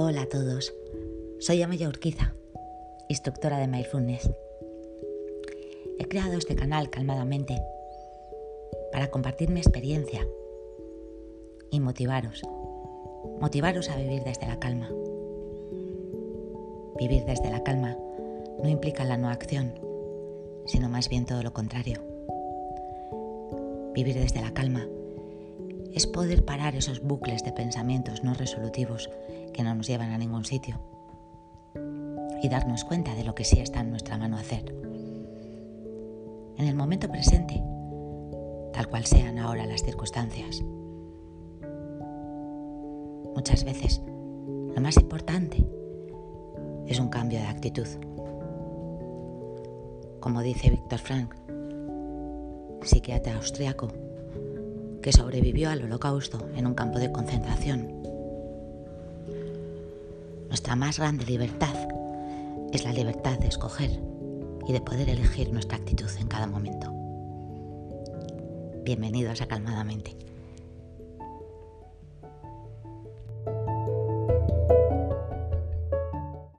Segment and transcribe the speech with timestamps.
[0.00, 0.72] Hola a todos,
[1.40, 2.32] soy Amaya Urquiza,
[3.08, 4.30] instructora de Mindfulness.
[5.98, 7.60] He creado este canal calmadamente
[8.92, 10.24] para compartir mi experiencia
[11.72, 12.42] y motivaros,
[13.40, 14.88] motivaros a vivir desde la calma.
[16.96, 17.98] Vivir desde la calma
[18.62, 19.80] no implica la no acción,
[20.64, 22.00] sino más bien todo lo contrario.
[23.94, 24.86] Vivir desde la calma
[25.92, 29.10] es poder parar esos bucles de pensamientos no resolutivos
[29.58, 30.78] que no nos llevan a ningún sitio
[32.40, 34.72] y darnos cuenta de lo que sí está en nuestra mano hacer.
[36.56, 37.60] En el momento presente,
[38.72, 40.62] tal cual sean ahora las circunstancias.
[43.34, 44.00] Muchas veces,
[44.76, 45.66] lo más importante
[46.86, 47.88] es un cambio de actitud.
[50.20, 51.34] Como dice Víctor Frank,
[52.82, 53.88] psiquiatra austriaco,
[55.02, 58.17] que sobrevivió al holocausto en un campo de concentración.
[60.58, 61.72] Nuestra más grande libertad
[62.72, 64.02] es la libertad de escoger
[64.66, 66.92] y de poder elegir nuestra actitud en cada momento.
[68.84, 70.27] Bienvenidos a Calmadamente.